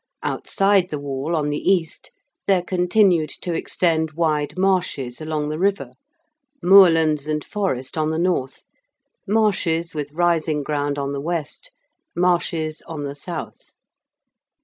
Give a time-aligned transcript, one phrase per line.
[0.23, 2.09] Outside the wall on the east
[2.47, 5.91] there continued to extend wide marshes along the river;
[6.59, 8.63] moorlands and forest on the north;
[9.27, 11.69] marshes with rising ground on the west;
[12.15, 13.73] marshes on the south.